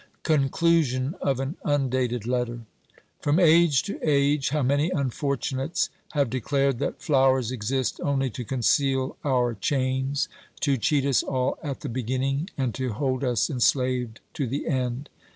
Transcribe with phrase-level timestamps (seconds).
[0.23, 2.61] Conclusion of an undated letter.
[3.19, 9.15] From age to age, how many unfortunates have declared that flowers exist only to conceal
[9.23, 10.27] our chains,
[10.61, 15.07] to cheat us all at the beginning and to hold us enslaved to the end.